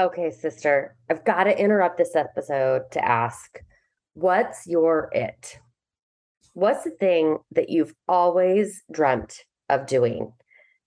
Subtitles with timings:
[0.00, 3.60] Okay, sister, I've got to interrupt this episode to ask
[4.14, 5.58] what's your it?
[6.54, 10.32] What's the thing that you've always dreamt of doing?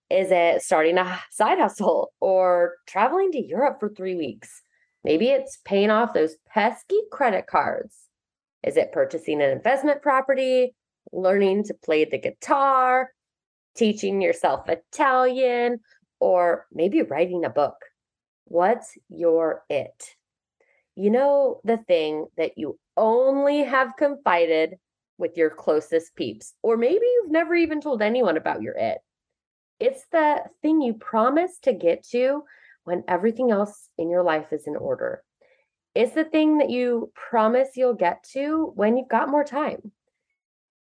[0.10, 4.64] Is it starting a side hustle or traveling to Europe for three weeks?
[5.04, 7.96] Maybe it's paying off those pesky credit cards.
[8.64, 10.74] Is it purchasing an investment property,
[11.12, 13.12] learning to play the guitar,
[13.76, 15.82] teaching yourself Italian,
[16.20, 17.76] or maybe writing a book?
[18.46, 20.16] What's your it?
[20.96, 24.76] You know, the thing that you only have confided
[25.18, 29.00] with your closest peeps, or maybe you've never even told anyone about your it.
[29.80, 32.44] It's the thing you promise to get to
[32.84, 35.24] when everything else in your life is in order.
[35.96, 39.92] It's the thing that you promise you'll get to when you've got more time.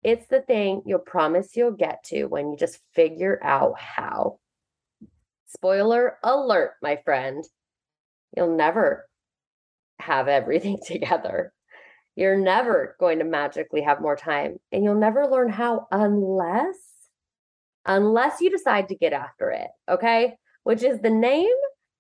[0.03, 4.39] It's the thing you'll promise you'll get to when you just figure out how.
[5.53, 7.45] Spoiler alert, my friend.
[8.37, 9.09] You'll never
[9.99, 11.53] have everything together.
[12.17, 16.77] You're never going to magically have more time and you'll never learn how unless
[17.87, 20.37] unless you decide to get after it, okay?
[20.65, 21.49] Which is the name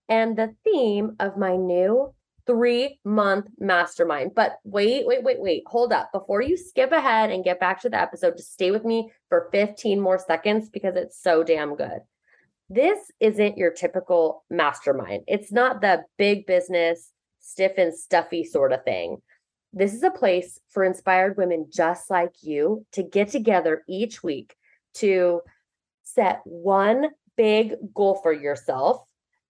[0.08, 2.14] and the theme of my new
[2.46, 4.32] 3-month mastermind.
[4.34, 5.62] But wait, wait, wait, wait.
[5.66, 6.10] Hold up.
[6.12, 9.48] Before you skip ahead and get back to the episode, just stay with me for
[9.52, 12.00] 15 more seconds because it's so damn good.
[12.72, 15.24] This isn't your typical mastermind.
[15.26, 17.10] It's not the big business,
[17.40, 19.20] stiff and stuffy sort of thing.
[19.72, 24.54] This is a place for inspired women just like you to get together each week
[24.94, 25.40] to
[26.04, 29.02] set one big goal for yourself,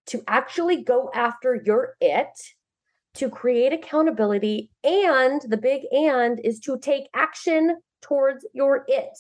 [0.06, 2.41] to actually go after your it,
[3.16, 9.19] to create accountability, and the big and is to take action towards your it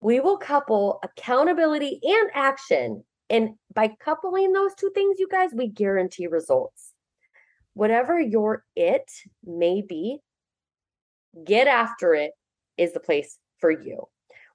[0.00, 3.04] we will couple accountability and action.
[3.28, 6.92] And by coupling those two things, you guys, we guarantee results.
[7.74, 9.10] Whatever your it
[9.44, 10.18] may be,
[11.44, 12.32] get after it
[12.76, 14.08] is the place for you.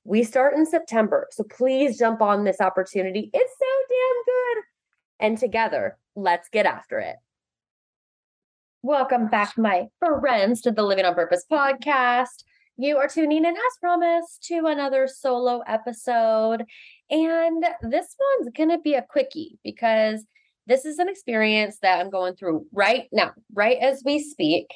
[0.03, 1.27] We start in September.
[1.31, 3.29] So please jump on this opportunity.
[3.33, 4.63] It's so damn good.
[5.19, 7.15] And together, let's get after it.
[8.81, 12.43] Welcome back, my friends, to the Living on Purpose podcast.
[12.77, 16.65] You are tuning in, as promised, to another solo episode.
[17.09, 20.25] And this one's going to be a quickie because
[20.67, 24.67] this is an experience that I'm going through right now, right as we speak.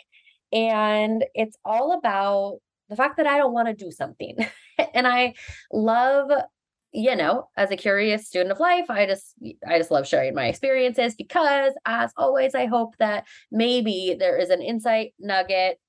[0.53, 4.37] And it's all about the fact that I don't want to do something.
[4.93, 5.33] and I
[5.71, 6.31] love
[6.91, 9.35] you know as a curious student of life i just
[9.67, 14.49] i just love sharing my experiences because as always i hope that maybe there is
[14.49, 15.79] an insight nugget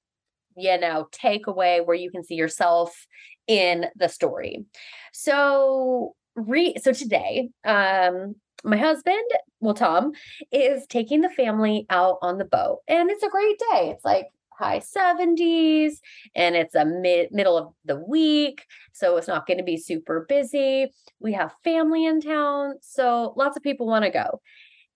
[0.56, 3.06] you know, takeaway where you can see yourself
[3.46, 4.64] in the story.
[5.12, 9.24] So, re so today, um, my husband,
[9.60, 10.12] well, Tom,
[10.52, 13.90] is taking the family out on the boat, and it's a great day.
[13.90, 14.26] It's like
[14.60, 15.94] high 70s
[16.34, 20.26] and it's a mid middle of the week so it's not going to be super
[20.28, 24.40] busy we have family in town so lots of people want to go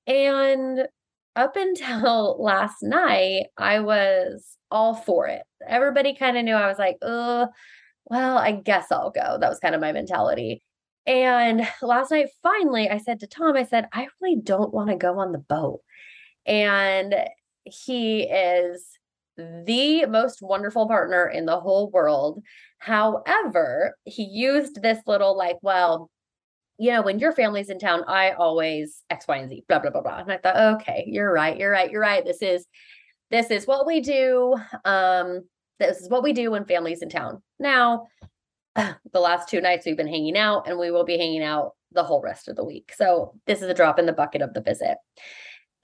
[0.06, 0.86] and
[1.36, 5.42] up until last night i was all for it.
[5.66, 7.48] Everybody kind of knew I was like, oh,
[8.06, 9.38] well, I guess I'll go.
[9.40, 10.62] That was kind of my mentality.
[11.06, 14.96] And last night, finally, I said to Tom, I said, I really don't want to
[14.96, 15.80] go on the boat.
[16.44, 17.14] And
[17.64, 18.84] he is
[19.36, 22.42] the most wonderful partner in the whole world.
[22.78, 26.10] However, he used this little like, well,
[26.78, 29.90] you know, when your family's in town, I always X, Y, and Z, blah, blah,
[29.90, 30.18] blah, blah.
[30.18, 32.24] And I thought, okay, you're right, you're right, you're right.
[32.24, 32.66] This is
[33.30, 34.56] this is what we do.
[34.84, 35.42] Um,
[35.78, 37.42] this is what we do when family's in town.
[37.58, 38.06] Now,
[38.76, 42.02] the last two nights we've been hanging out and we will be hanging out the
[42.02, 42.92] whole rest of the week.
[42.96, 44.98] So this is a drop in the bucket of the visit.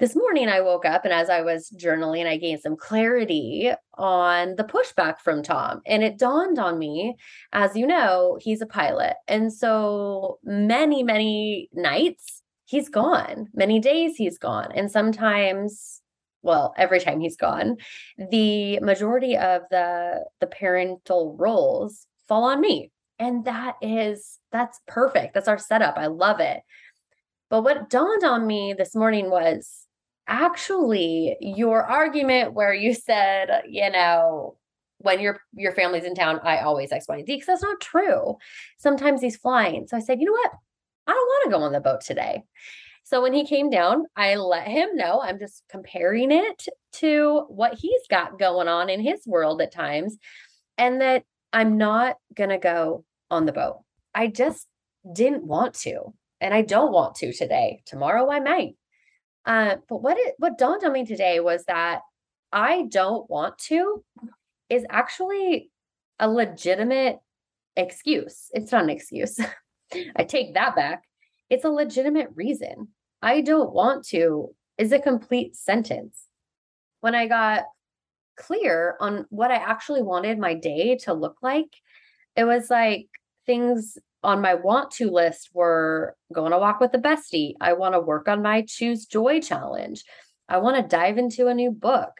[0.00, 4.56] This morning I woke up and as I was journaling, I gained some clarity on
[4.56, 5.82] the pushback from Tom.
[5.86, 7.16] And it dawned on me,
[7.52, 9.16] as you know, he's a pilot.
[9.28, 14.72] And so many, many nights he's gone, many days he's gone.
[14.74, 16.00] And sometimes
[16.42, 17.76] well every time he's gone
[18.30, 25.34] the majority of the the parental roles fall on me and that is that's perfect
[25.34, 26.62] that's our setup i love it
[27.50, 29.86] but what dawned on me this morning was
[30.26, 34.56] actually your argument where you said you know
[34.98, 37.80] when your your family's in town i always x y and z because that's not
[37.80, 38.36] true
[38.78, 40.52] sometimes he's flying so i said you know what
[41.06, 42.42] i don't want to go on the boat today
[43.10, 47.74] so when he came down, I let him know I'm just comparing it to what
[47.74, 50.16] he's got going on in his world at times,
[50.78, 53.80] and that I'm not going to go on the boat.
[54.14, 54.68] I just
[55.12, 57.82] didn't want to, and I don't want to today.
[57.84, 58.76] Tomorrow I might.
[59.46, 62.00] Uh, but what it what dawned on me today was that
[62.52, 64.04] I don't want to
[64.68, 65.70] is actually
[66.18, 67.18] a legitimate
[67.76, 68.50] excuse.
[68.52, 69.40] It's not an excuse.
[70.16, 71.04] I take that back.
[71.48, 72.88] It's a legitimate reason.
[73.22, 76.26] I don't want to is a complete sentence.
[77.00, 77.64] When I got
[78.36, 81.70] clear on what I actually wanted my day to look like,
[82.36, 83.08] it was like
[83.50, 87.54] things on my want to list were going to walk with the bestie.
[87.60, 90.04] I want to work on my choose joy challenge.
[90.48, 92.12] I want to dive into a new book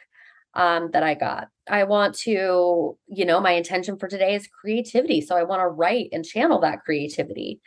[0.54, 1.46] um, that I got.
[1.68, 5.20] I want to, you know, my intention for today is creativity.
[5.20, 7.60] So I want to write and channel that creativity.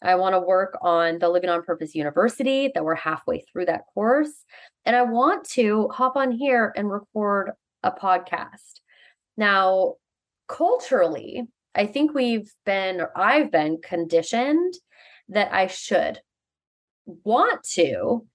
[0.00, 3.82] I want to work on the Living on Purpose University that we're halfway through that
[3.94, 4.44] course.
[4.84, 7.50] And I want to hop on here and record
[7.82, 8.80] a podcast.
[9.36, 9.94] Now,
[10.46, 14.74] culturally, I think we've been, or I've been conditioned
[15.28, 16.20] that I should
[17.24, 18.26] want to.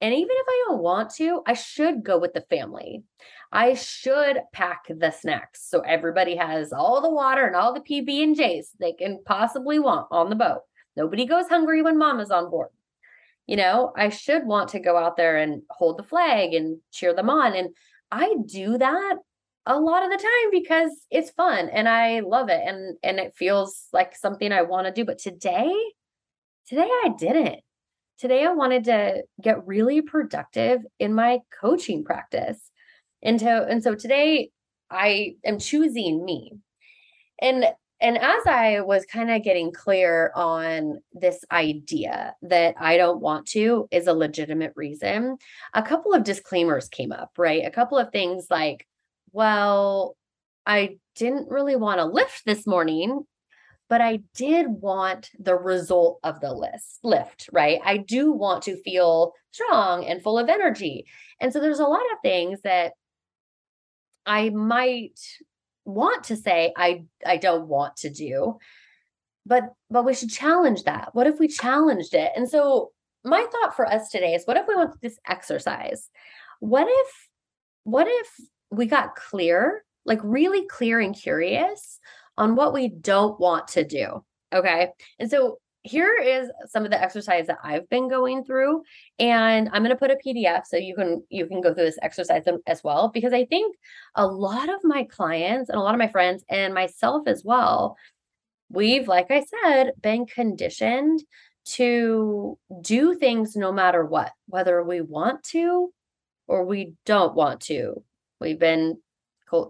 [0.00, 3.02] And even if I don't want to, I should go with the family.
[3.50, 8.22] I should pack the snacks so everybody has all the water and all the PB
[8.22, 10.60] and J's they can possibly want on the boat.
[10.96, 12.68] Nobody goes hungry when mama's on board.
[13.46, 17.14] You know, I should want to go out there and hold the flag and cheer
[17.14, 17.54] them on.
[17.54, 17.68] And
[18.10, 19.16] I do that
[19.66, 23.34] a lot of the time because it's fun and I love it and and it
[23.36, 25.04] feels like something I want to do.
[25.04, 25.72] But today,
[26.66, 27.60] today I didn't.
[28.18, 32.58] Today I wanted to get really productive in my coaching practice.
[33.22, 34.50] And so and so today
[34.90, 36.52] I am choosing me.
[37.42, 37.66] And
[38.00, 43.46] and as I was kind of getting clear on this idea that I don't want
[43.48, 45.38] to is a legitimate reason,
[45.72, 47.64] a couple of disclaimers came up, right?
[47.64, 48.86] A couple of things like,
[49.36, 50.16] well,
[50.64, 53.26] I didn't really want to lift this morning,
[53.86, 57.78] but I did want the result of the list lift, right?
[57.84, 61.04] I do want to feel strong and full of energy.
[61.38, 62.94] And so there's a lot of things that
[64.24, 65.20] I might
[65.84, 68.56] want to say I I don't want to do.
[69.44, 71.10] But but we should challenge that.
[71.12, 72.32] What if we challenged it?
[72.34, 72.92] And so
[73.22, 76.08] my thought for us today is what if we went this exercise?
[76.60, 77.28] What if
[77.84, 78.28] what if
[78.70, 81.98] we got clear, like really clear and curious
[82.36, 84.24] on what we don't want to do?
[84.52, 84.88] Okay.
[85.18, 88.82] And so here is some of the exercise that I've been going through
[89.18, 91.98] and I'm going to put a PDF so you can you can go through this
[92.02, 93.76] exercise as well because I think
[94.16, 97.96] a lot of my clients and a lot of my friends and myself as well
[98.68, 101.22] we've like I said been conditioned
[101.66, 105.92] to do things no matter what whether we want to
[106.48, 108.02] or we don't want to
[108.40, 108.98] we've been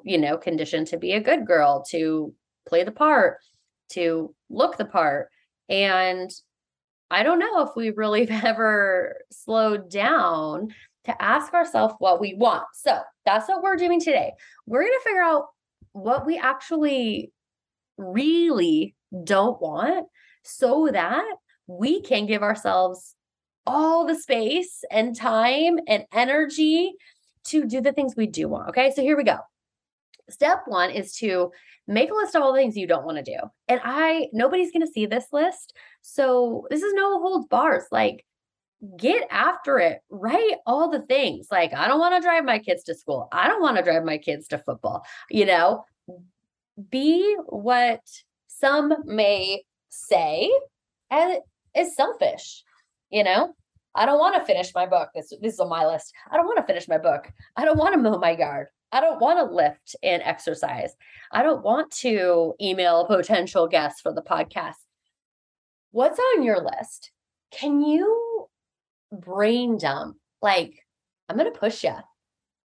[0.05, 2.35] you know conditioned to be a good girl to
[2.67, 3.39] play the part
[3.91, 5.29] to look the part
[5.69, 6.31] and
[7.11, 10.69] I don't know if we really ever slowed down
[11.05, 12.65] to ask ourselves what we want.
[12.75, 14.33] So that's what we're doing today.
[14.67, 15.47] We're going to figure out
[15.93, 17.33] what we actually
[17.97, 18.95] really
[19.25, 20.09] don't want
[20.43, 21.25] so that
[21.67, 23.15] we can give ourselves
[23.67, 26.95] all the space and time and energy
[27.49, 28.69] to do the things we do want.
[28.71, 29.38] Okay, so here we go.
[30.29, 31.53] Step one is to
[31.87, 33.38] make a list of all the things you don't want to do.
[33.69, 35.75] And I, nobody's going to see this list.
[36.03, 37.85] So this is no holds bars.
[37.93, 38.25] Like,
[38.97, 40.00] get after it.
[40.11, 41.49] Write all the things.
[41.50, 43.29] Like, I don't want to drive my kids to school.
[43.33, 45.05] I don't want to drive my kids to football.
[45.31, 45.85] You know,
[46.91, 48.00] be what
[48.49, 50.50] some may say
[51.75, 52.65] is selfish.
[53.11, 53.55] You know,
[53.97, 55.09] I don't want to finish my book.
[55.15, 56.12] This, this is on my list.
[56.31, 57.33] I don't want to finish my book.
[57.57, 58.69] I don't want to mow my yard.
[58.93, 60.95] I don't want to lift and exercise.
[61.33, 64.75] I don't want to email potential guests for the podcast.
[65.91, 67.11] What's on your list?
[67.53, 68.47] can you
[69.12, 70.17] brain dump?
[70.43, 70.85] Like,
[71.29, 71.95] I'm going to push you.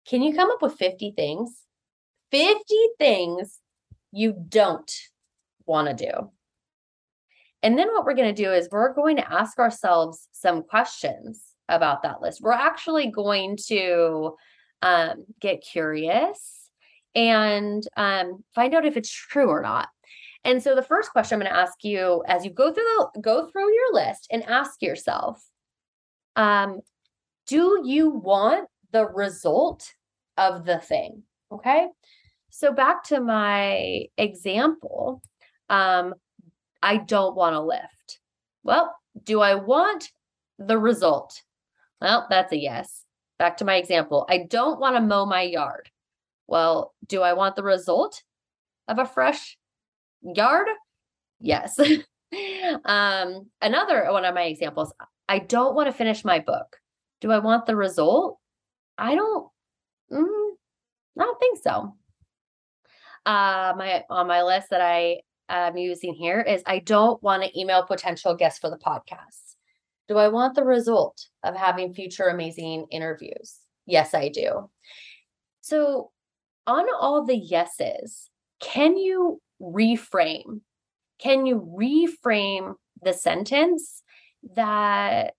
[0.07, 1.63] Can you come up with 50 things?
[2.31, 2.63] 50
[2.97, 3.59] things
[4.11, 4.91] you don't
[5.65, 6.31] want to do.
[7.61, 11.43] And then what we're going to do is we're going to ask ourselves some questions
[11.67, 12.41] about that list.
[12.41, 14.35] We're actually going to
[14.81, 16.69] um, get curious
[17.15, 19.89] and um, find out if it's true or not.
[20.43, 23.19] And so the first question I'm going to ask you as you go through the
[23.21, 25.43] go through your list and ask yourself,
[26.35, 26.79] um,
[27.45, 29.93] do you want the result
[30.37, 31.23] of the thing?
[31.51, 31.87] Okay.
[32.51, 35.21] So back to my example,
[35.69, 36.13] um,
[36.81, 38.19] I don't want to lift.
[38.63, 40.11] Well, do I want
[40.57, 41.41] the result?
[42.01, 43.03] Well, that's a yes.
[43.37, 44.25] Back to my example.
[44.29, 45.89] I don't want to mow my yard.
[46.47, 48.23] Well, do I want the result
[48.87, 49.57] of a fresh
[50.21, 50.67] yard?
[51.39, 51.79] Yes.
[52.85, 54.93] um, another one of my examples.
[55.27, 56.77] I don't want to finish my book.
[57.21, 58.39] Do I want the result?
[58.97, 59.47] I don't.
[60.11, 60.51] Mm,
[61.19, 61.95] I don't think so.
[63.25, 65.19] Uh, my on my list that I
[65.49, 69.55] am using here is I don't want to email potential guests for the podcast.
[70.07, 73.57] Do I want the result of having future amazing interviews?
[73.85, 74.69] Yes, I do.
[75.61, 76.11] So,
[76.65, 78.29] on all the yeses,
[78.59, 80.61] can you reframe?
[81.19, 84.03] Can you reframe the sentence
[84.55, 85.33] that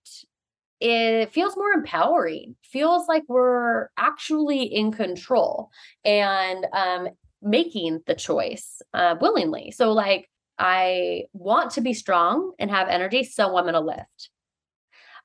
[0.81, 5.69] it feels more empowering feels like we're actually in control
[6.05, 7.09] and um,
[7.43, 10.29] making the choice uh, willingly so like
[10.59, 14.31] i want to be strong and have energy so i'm going to lift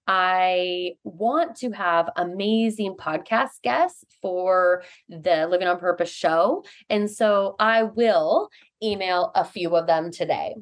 [0.07, 6.63] I want to have amazing podcast guests for the Living on Purpose show.
[6.89, 8.49] And so I will
[8.83, 10.55] email a few of them today.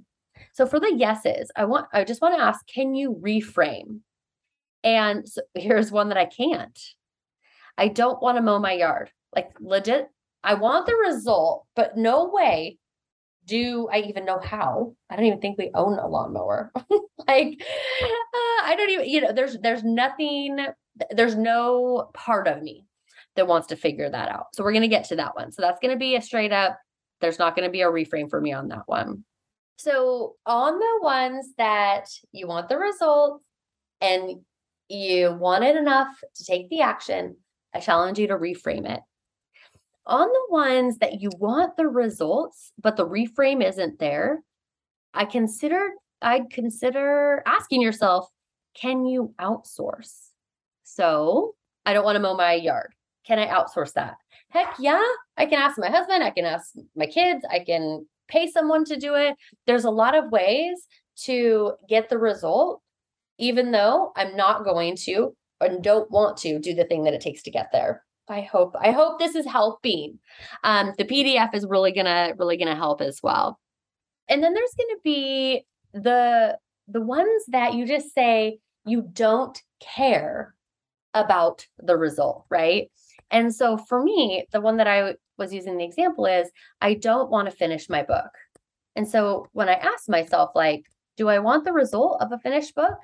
[0.54, 4.00] So for the yeses, I want I just want to ask, can you reframe?
[4.84, 6.80] And so here's one that I can't.
[7.78, 9.12] I don't want to mow my yard.
[9.36, 10.08] Like legit,
[10.44, 12.78] I want the result, but no way
[13.46, 14.96] do I even know how.
[15.10, 16.72] I don't even think we own a lawnmower.
[17.28, 17.62] like
[18.02, 20.58] uh, I don't even, you know, there's there's nothing,
[21.12, 22.86] there's no part of me
[23.36, 24.48] that wants to figure that out.
[24.54, 25.52] So we're gonna get to that one.
[25.52, 26.78] So that's gonna be a straight up,
[27.22, 29.24] there's not gonna be a reframe for me on that one.
[29.78, 33.44] So on the ones that you want the results
[34.02, 34.42] and
[34.88, 37.38] you want it enough to take the action,
[37.74, 39.02] I challenge you to reframe it.
[40.06, 44.44] On the ones that you want the results, but the reframe isn't there,
[45.14, 45.92] I consider
[46.24, 48.30] I'd consider asking yourself,
[48.74, 50.30] can you outsource?
[50.84, 51.56] So
[51.86, 52.94] I don't want to mow my yard.
[53.26, 54.16] Can I outsource that?
[54.50, 55.04] Heck yeah,
[55.38, 58.98] I can ask my husband, I can ask my kids, I can pay someone to
[58.98, 59.36] do it.
[59.68, 60.88] There's a lot of ways
[61.24, 62.82] to get the result,
[63.38, 67.22] even though I'm not going to and don't want to do the thing that it
[67.22, 68.04] takes to get there.
[68.30, 70.20] I hope I hope this is helping.
[70.64, 73.60] Um, the PDF is really gonna really gonna help as well.
[74.30, 80.56] And then there's gonna be the the ones that you just say you don't care
[81.14, 82.90] about the result, right?
[83.32, 86.50] And so for me, the one that I was using the example is
[86.82, 88.30] I don't want to finish my book.
[88.96, 90.86] And so when I ask myself, like,
[91.18, 92.98] do I want the result of a finished book?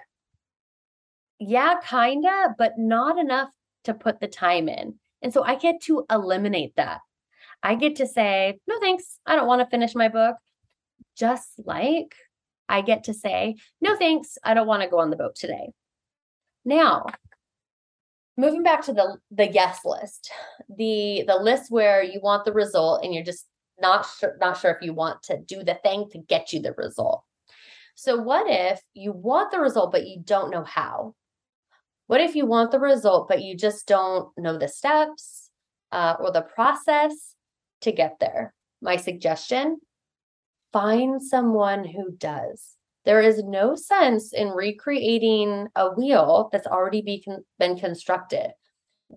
[1.40, 3.50] Yeah, kinda, but not enough
[3.86, 5.00] to put the time in.
[5.22, 7.02] And so I get to eliminate that.
[7.62, 9.20] I get to say, no, thanks.
[9.26, 10.38] I don't want to finish my book.
[11.18, 12.16] Just like
[12.70, 14.38] I get to say, no, thanks.
[14.44, 15.72] I don't want to go on the boat today.
[16.64, 17.06] Now,
[18.40, 20.32] moving back to the the yes list
[20.78, 23.46] the the list where you want the result and you're just
[23.82, 26.74] not sure not sure if you want to do the thing to get you the
[26.78, 27.24] result
[27.96, 31.14] so what if you want the result but you don't know how
[32.10, 35.50] what if you want the result but you just don't know the steps
[35.92, 37.36] uh, or the process
[37.82, 39.78] to get there my suggestion
[40.74, 47.24] find someone who does there is no sense in recreating a wheel that's already be
[47.24, 48.51] con- been constructed.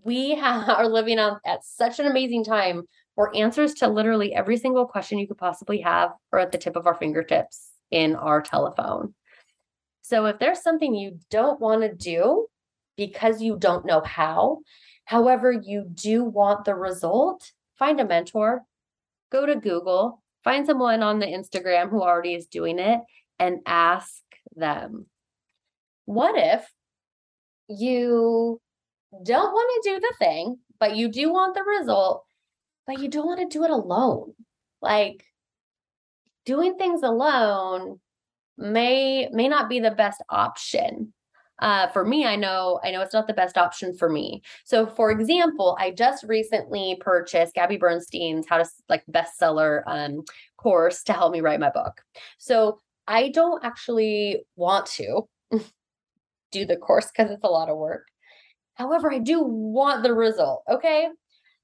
[0.04, 2.84] We are living on at such an amazing time
[3.16, 6.76] where answers to literally every single question you could possibly have are at the tip
[6.76, 9.14] of our fingertips in our telephone.
[10.00, 12.46] So if there's something you don't want to do
[12.96, 14.58] because you don't know how,
[15.04, 18.62] however, you do want the result, find a mentor,
[19.30, 23.00] go to Google, find someone on the Instagram who already is doing it
[23.38, 24.22] and ask
[24.54, 25.06] them.
[26.04, 26.68] What if
[27.68, 28.60] you
[29.24, 32.24] don't want to do the thing, but you do want the result,
[32.86, 34.34] but you don't want to do it alone?
[34.80, 35.24] Like
[36.44, 38.00] doing things alone
[38.58, 41.12] may may not be the best option
[41.62, 44.42] uh, for me, I know I know it's not the best option for me.
[44.64, 50.24] So, for example, I just recently purchased Gabby Bernstein's How to like bestseller um,
[50.56, 52.02] course to help me write my book.
[52.38, 55.28] So, I don't actually want to
[56.50, 58.08] do the course because it's a lot of work.
[58.74, 60.64] However, I do want the result.
[60.68, 61.08] Okay.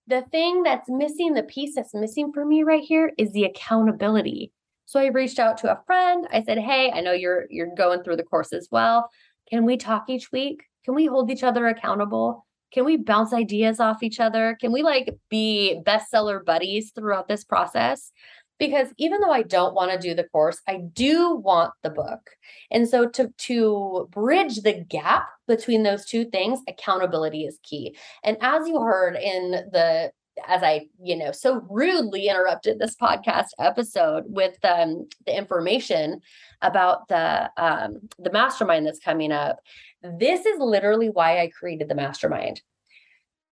[0.06, 4.52] The thing that's missing, the piece that's missing for me right here is the accountability.
[4.88, 6.26] So I reached out to a friend.
[6.32, 9.10] I said, "Hey, I know you're you're going through the course as well.
[9.50, 10.64] Can we talk each week?
[10.84, 12.46] Can we hold each other accountable?
[12.72, 14.56] Can we bounce ideas off each other?
[14.60, 18.12] Can we like be bestseller buddies throughout this process?"
[18.58, 22.30] Because even though I don't want to do the course, I do want the book.
[22.70, 27.96] And so to to bridge the gap between those two things, accountability is key.
[28.24, 30.10] And as you heard in the
[30.46, 36.20] as I, you know, so rudely interrupted this podcast episode with um, the information
[36.62, 39.58] about the um, the mastermind that's coming up.
[40.02, 42.62] This is literally why I created the mastermind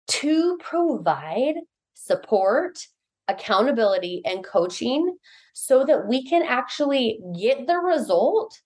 [0.08, 1.54] to provide
[1.94, 2.78] support,
[3.28, 5.16] accountability, and coaching
[5.52, 8.60] so that we can actually get the result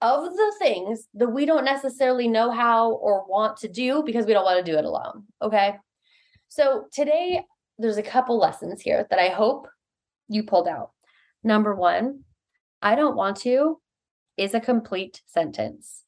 [0.00, 4.32] of the things that we don't necessarily know how or want to do because we
[4.32, 5.24] don't want to do it alone.
[5.42, 5.74] Okay.
[6.48, 7.44] So today,
[7.78, 9.68] there's a couple lessons here that I hope
[10.28, 10.90] you pulled out.
[11.44, 12.24] Number one,
[12.82, 13.80] I don't want to
[14.36, 16.04] is a complete sentence.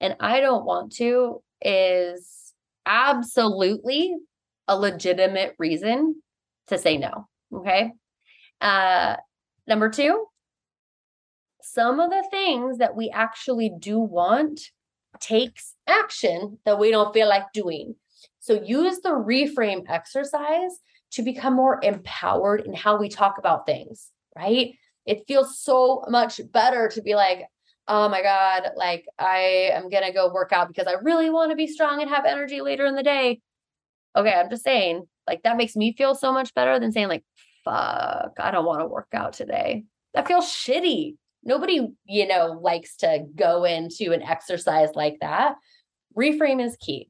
[0.00, 2.54] And I don't want to is
[2.86, 4.14] absolutely
[4.68, 6.22] a legitimate reason
[6.68, 7.28] to say no.
[7.52, 7.92] Okay.
[8.60, 9.16] Uh,
[9.66, 10.26] number two,
[11.62, 14.60] some of the things that we actually do want
[15.18, 17.94] takes action that we don't feel like doing.
[18.40, 20.80] So use the reframe exercise
[21.12, 24.74] to become more empowered in how we talk about things, right?
[25.06, 27.44] It feels so much better to be like,
[27.88, 31.50] oh my God, like I am going to go work out because I really want
[31.50, 33.40] to be strong and have energy later in the day.
[34.16, 37.24] Okay, I'm just saying, like that makes me feel so much better than saying, like,
[37.64, 39.84] fuck, I don't want to work out today.
[40.14, 41.16] That feels shitty.
[41.42, 45.56] Nobody, you know, likes to go into an exercise like that.
[46.16, 47.08] Reframe is key.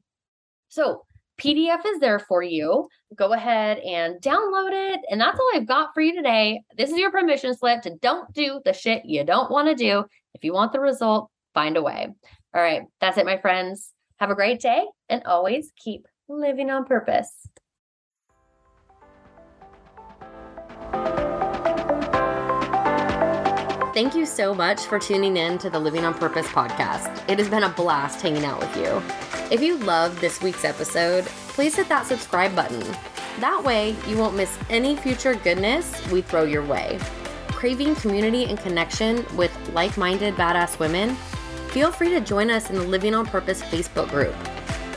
[0.69, 1.05] So,
[1.41, 2.87] PDF is there for you.
[3.15, 4.99] Go ahead and download it.
[5.09, 6.61] And that's all I've got for you today.
[6.77, 10.05] This is your permission slip to don't do the shit you don't want to do.
[10.35, 12.07] If you want the result, find a way.
[12.53, 12.83] All right.
[12.99, 13.91] That's it, my friends.
[14.19, 17.31] Have a great day and always keep living on purpose.
[23.93, 27.29] Thank you so much for tuning in to the Living on Purpose podcast.
[27.29, 29.03] It has been a blast hanging out with you.
[29.53, 32.79] If you loved this week's episode, please hit that subscribe button.
[33.41, 36.99] That way, you won't miss any future goodness we throw your way.
[37.49, 41.13] Craving community and connection with like minded badass women?
[41.71, 44.35] Feel free to join us in the Living on Purpose Facebook group.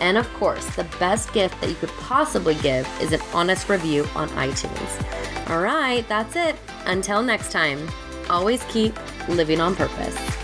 [0.01, 4.07] And of course, the best gift that you could possibly give is an honest review
[4.15, 5.51] on iTunes.
[5.51, 6.55] All right, that's it.
[6.87, 7.89] Until next time,
[8.31, 8.95] always keep
[9.29, 10.44] living on purpose.